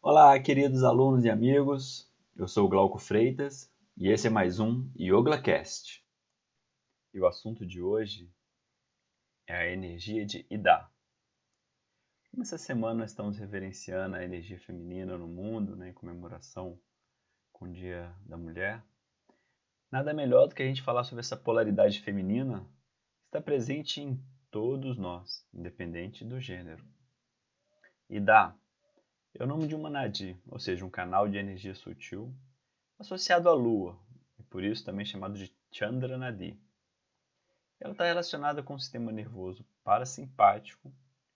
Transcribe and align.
Olá, 0.00 0.38
queridos 0.40 0.84
alunos 0.84 1.24
e 1.24 1.28
amigos. 1.28 2.08
Eu 2.36 2.46
sou 2.46 2.68
Glauco 2.68 3.00
Freitas 3.00 3.68
e 3.96 4.08
esse 4.08 4.28
é 4.28 4.30
mais 4.30 4.60
um 4.60 4.88
YogaCast. 4.96 6.04
E 7.12 7.18
o 7.18 7.26
assunto 7.26 7.66
de 7.66 7.82
hoje 7.82 8.32
é 9.48 9.56
a 9.56 9.66
energia 9.66 10.24
de 10.24 10.46
Ida. 10.48 10.88
Nessa 12.32 12.56
semana 12.56 13.00
nós 13.00 13.10
estamos 13.10 13.38
reverenciando 13.38 14.14
a 14.14 14.22
energia 14.22 14.58
feminina 14.60 15.18
no 15.18 15.26
mundo, 15.26 15.74
né, 15.74 15.88
em 15.90 15.94
comemoração 15.94 16.80
com 17.52 17.64
o 17.64 17.72
Dia 17.72 18.14
da 18.24 18.36
Mulher. 18.36 18.80
Nada 19.90 20.14
melhor 20.14 20.46
do 20.46 20.54
que 20.54 20.62
a 20.62 20.66
gente 20.66 20.80
falar 20.80 21.02
sobre 21.02 21.20
essa 21.20 21.36
polaridade 21.36 22.00
feminina 22.00 22.60
que 22.60 23.26
está 23.26 23.40
presente 23.40 24.00
em 24.00 24.24
todos 24.48 24.96
nós, 24.96 25.44
independente 25.52 26.24
do 26.24 26.40
gênero. 26.40 26.86
Ida 28.08 28.56
é 29.38 29.44
o 29.44 29.46
nome 29.46 29.68
de 29.68 29.74
uma 29.76 29.88
nadi, 29.88 30.36
ou 30.48 30.58
seja, 30.58 30.84
um 30.84 30.90
canal 30.90 31.28
de 31.28 31.38
energia 31.38 31.72
sutil 31.72 32.34
associado 32.98 33.48
à 33.48 33.52
Lua, 33.52 33.96
e 34.36 34.42
por 34.42 34.64
isso 34.64 34.84
também 34.84 35.06
chamado 35.06 35.38
de 35.38 35.54
Chandra 35.70 36.18
Nadi. 36.18 36.60
Ela 37.78 37.92
está 37.92 38.04
relacionada 38.04 38.64
com 38.64 38.74
o 38.74 38.80
sistema 38.80 39.12
nervoso 39.12 39.64
parasimpático, 39.84 40.92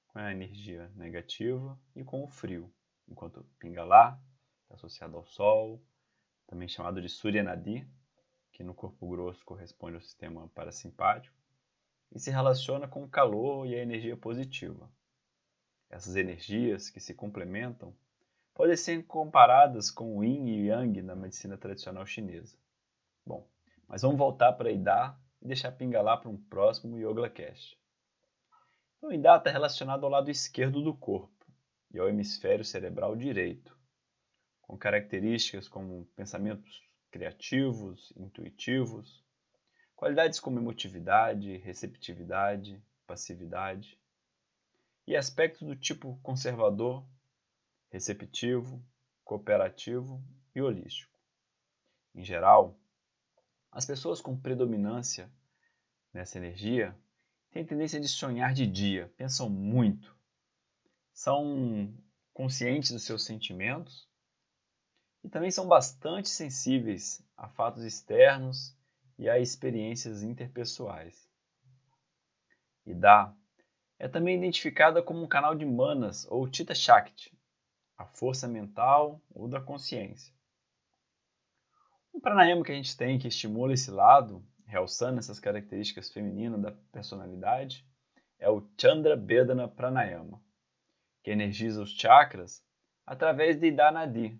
com 0.09 0.19
a 0.19 0.33
energia 0.33 0.91
negativa 0.96 1.79
e 1.95 2.02
com 2.02 2.24
o 2.24 2.27
frio, 2.27 2.74
enquanto 3.09 3.46
Pingala 3.60 4.21
está 4.65 4.74
associado 4.74 5.16
ao 5.16 5.24
Sol, 5.24 5.80
também 6.48 6.66
chamado 6.66 7.01
de 7.01 7.09
Surya 7.09 7.45
Nadi, 7.45 7.87
que 8.51 8.65
no 8.65 8.74
corpo 8.74 9.09
grosso 9.09 9.45
corresponde 9.45 9.95
ao 9.95 10.02
sistema 10.02 10.48
parasimpático, 10.48 11.37
e 12.10 12.19
se 12.19 12.32
relaciona 12.32 12.88
com 12.88 13.05
o 13.05 13.09
calor 13.09 13.65
e 13.65 13.77
a 13.77 13.82
energia 13.82 14.16
positiva. 14.16 14.91
Essas 15.92 16.16
energias 16.16 16.88
que 16.88 16.98
se 16.98 17.12
complementam 17.12 17.95
podem 18.55 18.74
ser 18.74 19.05
comparadas 19.05 19.91
com 19.91 20.16
o 20.16 20.24
Yin 20.24 20.48
e 20.48 20.66
Yang 20.68 21.02
na 21.02 21.15
medicina 21.15 21.59
tradicional 21.59 22.07
chinesa. 22.07 22.57
Bom, 23.26 23.46
mas 23.87 24.01
vamos 24.01 24.16
voltar 24.16 24.54
para 24.54 24.73
Ida 24.73 25.15
e 25.43 25.46
deixar 25.46 25.70
pingalar 25.73 26.18
para 26.18 26.30
um 26.30 26.37
próximo 26.37 26.98
YogaCast. 26.98 27.79
Então, 28.96 29.13
Ida 29.13 29.37
está 29.37 29.51
relacionado 29.51 30.04
ao 30.04 30.10
lado 30.10 30.30
esquerdo 30.30 30.82
do 30.82 30.95
corpo 30.95 31.46
e 31.93 31.98
ao 31.98 32.09
hemisfério 32.09 32.65
cerebral 32.65 33.15
direito, 33.15 33.76
com 34.63 34.79
características 34.79 35.68
como 35.68 36.07
pensamentos 36.16 36.82
criativos, 37.10 38.15
intuitivos, 38.16 39.23
qualidades 39.95 40.40
como 40.40 40.59
emotividade, 40.59 41.59
receptividade, 41.59 42.82
passividade, 43.07 44.01
e 45.06 45.16
aspectos 45.16 45.66
do 45.66 45.76
tipo 45.76 46.18
conservador, 46.22 47.06
receptivo, 47.90 48.84
cooperativo 49.24 50.22
e 50.54 50.60
holístico. 50.60 51.18
Em 52.14 52.24
geral, 52.24 52.78
as 53.70 53.86
pessoas 53.86 54.20
com 54.20 54.38
predominância 54.38 55.30
nessa 56.12 56.38
energia 56.38 56.96
têm 57.50 57.64
tendência 57.64 58.00
de 58.00 58.08
sonhar 58.08 58.52
de 58.52 58.66
dia, 58.66 59.12
pensam 59.16 59.48
muito, 59.48 60.16
são 61.12 61.95
conscientes 62.32 62.90
dos 62.90 63.04
seus 63.04 63.24
sentimentos 63.24 64.08
e 65.22 65.28
também 65.28 65.50
são 65.50 65.66
bastante 65.66 66.28
sensíveis 66.28 67.22
a 67.36 67.48
fatos 67.48 67.84
externos 67.84 68.76
e 69.19 69.28
a 69.28 69.38
experiências 69.38 70.22
interpessoais. 70.22 71.28
E 72.84 72.94
dá 72.94 73.34
é 74.03 74.08
também 74.08 74.36
identificada 74.36 75.00
como 75.00 75.22
um 75.22 75.28
canal 75.28 75.54
de 75.54 75.64
manas 75.64 76.26
ou 76.28 76.50
Tita 76.50 76.75
Shakti, 76.75 77.32
a 77.97 78.04
força 78.04 78.48
mental 78.48 79.22
ou 79.31 79.47
da 79.47 79.60
consciência. 79.60 80.34
Um 82.12 82.19
pranayama 82.19 82.64
que 82.64 82.72
a 82.72 82.75
gente 82.75 82.97
tem 82.97 83.16
que 83.16 83.28
estimula 83.28 83.72
esse 83.72 83.92
lado, 83.92 84.44
realçando 84.66 85.20
essas 85.20 85.38
características 85.38 86.12
femininas 86.12 86.60
da 86.60 86.72
personalidade, 86.91 87.86
é 88.41 88.50
o 88.50 88.68
Chandra 88.76 89.16
Bedana 89.16 89.68
Pranayama, 89.68 90.42
que 91.22 91.30
energiza 91.30 91.80
os 91.80 91.91
chakras 91.91 92.60
através 93.06 93.56
de 93.60 93.68
Idanadi, 93.68 94.36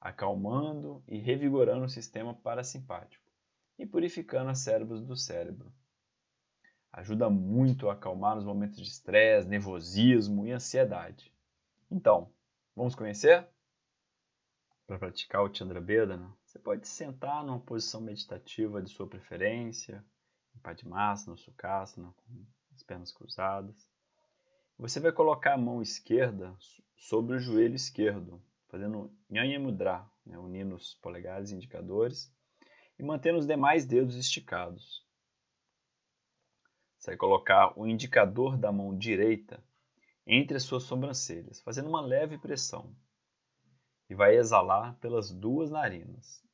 acalmando 0.00 1.02
e 1.08 1.18
revigorando 1.18 1.86
o 1.86 1.90
sistema 1.90 2.34
parasimpático 2.34 3.26
e 3.76 3.84
purificando 3.84 4.50
as 4.50 4.60
cérebros 4.60 5.04
do 5.04 5.16
cérebro 5.16 5.74
ajuda 6.96 7.28
muito 7.28 7.90
a 7.90 7.92
acalmar 7.92 8.34
nos 8.34 8.44
momentos 8.44 8.78
de 8.78 8.88
estresse, 8.88 9.46
nervosismo 9.46 10.46
e 10.46 10.52
ansiedade. 10.52 11.30
Então, 11.90 12.32
vamos 12.74 12.94
conhecer? 12.94 13.46
Para 14.86 14.98
praticar 14.98 15.42
o 15.42 15.54
Chandra 15.54 15.80
Bedana, 15.80 16.34
você 16.42 16.58
pode 16.58 16.88
sentar 16.88 17.44
numa 17.44 17.60
posição 17.60 18.00
meditativa 18.00 18.80
de 18.80 18.88
sua 18.88 19.06
preferência, 19.06 20.02
em 20.54 20.58
Padmasana, 20.60 21.36
Sukhasana, 21.36 22.14
com 22.16 22.46
as 22.74 22.82
pernas 22.82 23.12
cruzadas. 23.12 23.86
Você 24.78 24.98
vai 24.98 25.12
colocar 25.12 25.52
a 25.52 25.58
mão 25.58 25.82
esquerda 25.82 26.56
sobre 26.96 27.36
o 27.36 27.38
joelho 27.38 27.74
esquerdo, 27.74 28.42
fazendo 28.68 29.12
Nyaya 29.28 29.60
Mudra, 29.60 30.08
né, 30.24 30.38
unindo 30.38 30.74
os 30.74 30.94
polegares 30.94 31.50
e 31.50 31.56
indicadores, 31.56 32.32
e 32.98 33.02
mantendo 33.02 33.38
os 33.38 33.46
demais 33.46 33.84
dedos 33.84 34.16
esticados. 34.16 35.05
Você 36.98 37.12
vai 37.12 37.16
colocar 37.16 37.78
o 37.78 37.86
indicador 37.86 38.56
da 38.56 38.72
mão 38.72 38.96
direita 38.96 39.62
entre 40.26 40.56
as 40.56 40.64
suas 40.64 40.82
sobrancelhas, 40.82 41.60
fazendo 41.60 41.88
uma 41.88 42.00
leve 42.00 42.36
pressão. 42.38 42.94
E 44.08 44.14
vai 44.14 44.36
exalar 44.36 44.94
pelas 44.96 45.30
duas 45.30 45.70
narinas. 45.70 46.44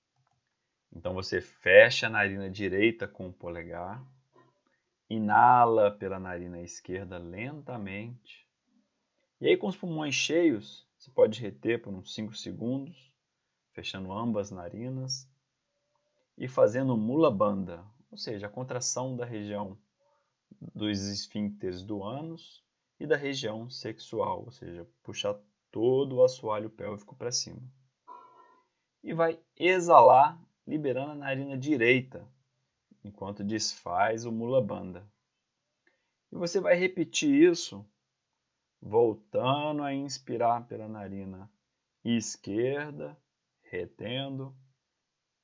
Então 0.94 1.14
você 1.14 1.40
fecha 1.40 2.06
a 2.06 2.10
narina 2.10 2.50
direita 2.50 3.08
com 3.08 3.28
o 3.28 3.32
polegar, 3.32 4.04
inala 5.08 5.90
pela 5.90 6.18
narina 6.18 6.60
esquerda 6.60 7.18
lentamente. 7.18 8.46
E 9.40 9.48
aí, 9.48 9.56
com 9.56 9.66
os 9.66 9.76
pulmões 9.76 10.14
cheios, 10.14 10.86
você 10.96 11.10
pode 11.10 11.40
reter 11.40 11.82
por 11.82 11.92
uns 11.92 12.14
5 12.14 12.34
segundos, 12.34 13.12
fechando 13.72 14.12
ambas 14.12 14.50
narinas 14.50 15.28
e 16.38 16.46
fazendo 16.46 16.96
mula 16.96 17.30
banda, 17.30 17.84
ou 18.10 18.16
seja, 18.16 18.46
a 18.46 18.50
contração 18.50 19.16
da 19.16 19.24
região 19.24 19.76
dos 20.74 21.00
esfíncteres 21.00 21.82
do 21.82 22.02
ânus 22.02 22.62
e 23.00 23.06
da 23.06 23.16
região 23.16 23.68
sexual, 23.68 24.44
ou 24.44 24.50
seja, 24.52 24.86
puxar 25.02 25.36
todo 25.70 26.16
o 26.16 26.24
assoalho 26.24 26.70
pélvico 26.70 27.16
para 27.16 27.32
cima. 27.32 27.60
E 29.02 29.12
vai 29.12 29.40
exalar, 29.56 30.40
liberando 30.66 31.12
a 31.12 31.16
narina 31.16 31.58
direita, 31.58 32.24
enquanto 33.02 33.42
desfaz 33.42 34.24
o 34.24 34.30
mula 34.30 34.62
banda. 34.62 35.04
E 36.30 36.36
você 36.36 36.60
vai 36.60 36.76
repetir 36.76 37.50
isso, 37.50 37.84
voltando 38.80 39.82
a 39.82 39.92
inspirar 39.92 40.66
pela 40.68 40.86
narina 40.86 41.50
esquerda, 42.04 43.16
retendo, 43.62 44.54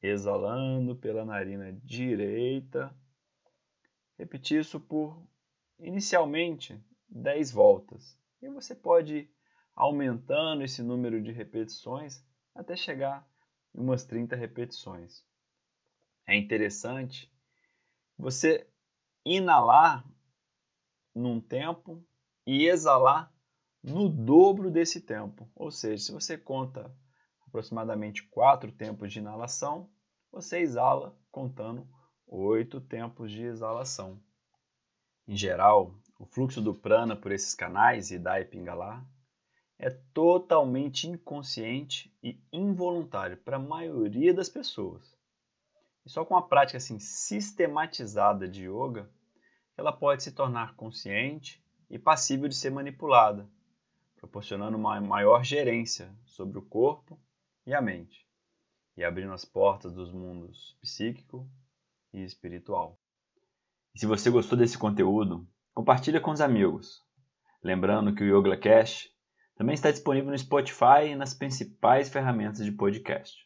exalando 0.01 0.95
pela 0.95 1.25
narina 1.25 1.73
direita 1.85 2.95
repetir 4.19 4.61
isso 4.61 4.81
por 4.81 5.23
inicialmente 5.79 6.83
10 7.09 7.53
voltas. 7.53 8.19
E 8.43 8.49
você 8.49 8.75
pode 8.75 9.31
aumentando 9.75 10.65
esse 10.65 10.83
número 10.83 11.23
de 11.23 11.31
repetições 11.31 12.25
até 12.55 12.77
chegar 12.77 13.27
em 13.75 13.81
umas 13.81 14.05
30 14.05 14.35
repetições. 14.35 15.25
É 16.27 16.37
interessante 16.37 17.33
você 18.19 18.69
inalar 19.25 20.05
num 21.15 21.41
tempo 21.41 22.05
e 22.47 22.67
exalar 22.67 23.33
no 23.83 24.09
dobro 24.09 24.71
desse 24.71 25.01
tempo. 25.01 25.49
Ou 25.55 25.71
seja, 25.71 26.05
se 26.05 26.13
você 26.13 26.37
conta 26.37 26.95
aproximadamente 27.47 28.25
quatro 28.25 28.73
tempos 28.73 29.13
de 29.13 29.21
inalação, 29.21 29.91
você 30.31 30.59
exala 30.59 31.17
contando 31.31 31.89
oito 32.29 32.81
tempos 32.81 33.33
de 33.33 33.43
exalação. 33.43 34.21
Em 35.27 35.37
geral, 35.37 35.95
o 36.19 36.27
fluxo 36.27 36.61
do 36.61 36.75
prana 36.75 37.17
por 37.17 37.33
esses 37.33 37.55
canais, 37.55 38.11
Ida 38.11 38.41
e 38.41 38.45
Pingala, 38.45 39.05
é 39.79 39.91
totalmente 40.13 41.07
inconsciente 41.07 42.13
e 42.23 42.41
involuntário 42.53 43.37
para 43.37 43.57
a 43.57 43.61
maioria 43.61 44.35
das 44.35 44.49
pessoas. 44.49 45.17
E 46.05 46.11
só 46.11 46.25
com 46.25 46.37
a 46.37 46.43
prática 46.43 46.79
assim 46.79 46.99
sistematizada 46.99 48.49
de 48.49 48.65
yoga, 48.65 49.11
ela 49.77 49.93
pode 49.93 50.23
se 50.23 50.33
tornar 50.33 50.75
consciente 50.75 51.63
e 51.89 51.99
passível 51.99 52.49
de 52.49 52.57
ser 52.57 52.71
manipulada, 52.71 53.49
proporcionando 54.17 54.77
uma 54.77 55.01
maior 55.01 55.45
gerência 55.45 56.13
sobre 56.27 56.59
o 56.59 56.63
corpo 56.63 57.19
e 57.65 57.73
a 57.73 57.81
mente, 57.81 58.27
e 58.97 59.05
abrindo 59.05 59.33
as 59.33 59.45
portas 59.45 59.93
dos 59.93 60.11
mundos 60.11 60.77
psíquico, 60.81 61.49
e 62.13 62.23
espiritual. 62.23 62.99
E 63.95 64.01
se 64.01 64.07
você 64.07 64.31
gostou 64.31 64.57
desse 64.59 64.79
conteúdo, 64.79 65.47
compartilha 65.75 66.21
com 66.21 66.31
os 66.31 66.41
amigos. 66.41 67.03
Lembrando 67.63 68.15
que 68.15 68.23
o 68.23 68.39
Yoga 68.39 68.57
Cash 68.57 69.09
Também 69.57 69.75
está 69.75 69.91
disponível 69.91 70.31
no 70.31 70.39
Spotify 70.39 71.09
e 71.11 71.17
nas 71.17 71.35
principais 71.35 72.09
ferramentas 72.09 72.65
de 72.65 72.71
podcast. 72.71 73.37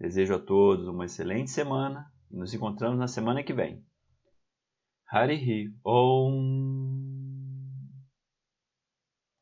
Desejo 0.00 0.34
a 0.34 0.38
todos 0.38 0.88
uma 0.88 1.04
excelente 1.04 1.50
semana 1.50 2.10
e 2.30 2.36
nos 2.36 2.54
encontramos 2.54 2.98
na 2.98 3.06
semana 3.06 3.42
que 3.42 3.52
vem. 3.52 3.84
Harihi 5.06 5.70
Om 5.84 7.01